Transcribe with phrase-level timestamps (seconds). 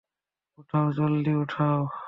[0.57, 1.79] উঠাও, জলদি উঠাও।